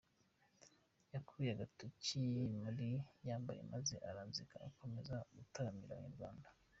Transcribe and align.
Yakuye 1.13 1.49
agakote 1.55 2.19
yari 2.63 2.89
yambaye 3.27 3.61
maze 3.73 3.95
aranzika 4.09 4.55
akomeza 4.67 5.15
gutaramira 5.37 5.91
abanyarwanda. 5.93 6.47